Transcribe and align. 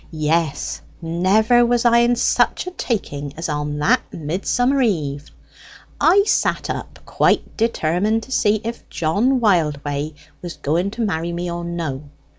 "Yes; 0.09 0.81
never 0.99 1.63
was 1.63 1.85
I 1.85 1.99
in 1.99 2.15
such 2.15 2.65
a 2.65 2.71
taking 2.71 3.35
as 3.37 3.47
on 3.47 3.77
that 3.77 4.01
Midsummer 4.11 4.81
eve! 4.81 5.29
I 5.99 6.23
sat 6.23 6.71
up, 6.71 6.97
quite 7.05 7.55
determined 7.55 8.23
to 8.23 8.31
see 8.31 8.61
if 8.63 8.89
John 8.89 9.39
Wildway 9.39 10.15
was 10.41 10.57
going 10.57 10.89
to 10.97 11.01
marry 11.05 11.31
me 11.31 11.51
or 11.51 11.63
no. 11.63 12.09